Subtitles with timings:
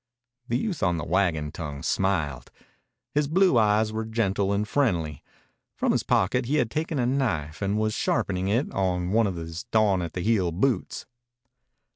[0.47, 2.49] The youth on the wagon tongue smiled.
[3.13, 5.23] His blue eyes were gentle and friendly.
[5.75, 9.35] From his pocket he had taken a knife and was sharpening it on one of
[9.35, 11.05] his dawn at the heel boots.